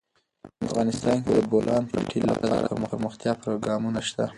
افغانستان 0.67 1.17
کې 1.23 1.31
د 1.33 1.39
د 1.43 1.47
بولان 1.51 1.83
پټي 1.91 2.19
لپاره 2.29 2.55
دپرمختیا 2.69 3.31
پروګرامونه 3.43 3.99
شته. 4.07 4.25